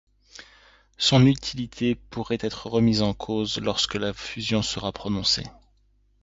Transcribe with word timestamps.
Son 0.97 1.27
utilité 1.27 1.93
pourrait 1.93 2.39
être 2.41 2.65
remise 2.65 3.03
en 3.03 3.13
cause 3.13 3.59
lorsque 3.59 3.93
la 3.93 4.13
fusion 4.15 4.63
sera 4.63 4.91
prononcée. 4.91 5.45